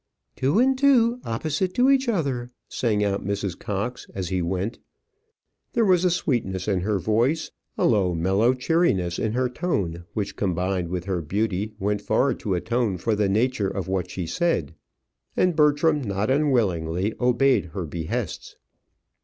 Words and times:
"Two 0.35 0.57
and 0.57 0.75
two; 0.75 1.19
opposite 1.23 1.75
to 1.75 1.91
each 1.91 2.09
other," 2.09 2.49
sang 2.67 3.03
out 3.03 3.23
Mrs. 3.23 3.55
Cox, 3.59 4.07
as 4.15 4.29
he 4.29 4.41
went. 4.41 4.79
There 5.73 5.85
was 5.85 6.03
a 6.03 6.09
sweetness 6.09 6.67
in 6.67 6.79
her 6.79 6.97
voice, 6.97 7.51
a 7.77 7.85
low, 7.85 8.15
mellow 8.15 8.55
cheeriness 8.55 9.19
in 9.19 9.33
her 9.33 9.47
tone, 9.47 10.05
which, 10.15 10.35
combined 10.35 10.87
with 10.89 11.05
her 11.05 11.21
beauty, 11.21 11.75
went 11.77 12.01
far 12.01 12.33
to 12.33 12.55
atone 12.55 12.97
for 12.97 13.13
the 13.15 13.29
nature 13.29 13.69
of 13.69 13.87
what 13.87 14.09
she 14.09 14.25
said; 14.25 14.73
and 15.37 15.55
Bertram 15.55 16.01
not 16.01 16.31
unwillingly 16.31 17.13
obeyed 17.19 17.65
her 17.65 17.85
behests. 17.85 18.55